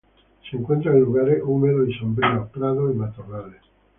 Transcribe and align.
Se 0.49 0.57
encuentra 0.57 0.93
en 0.93 1.01
lugares 1.01 1.43
húmedos 1.45 1.87
y 1.87 1.93
sombríos, 1.93 2.49
prados 2.49 2.91
y 2.91 2.97
matorrales. 2.97 3.61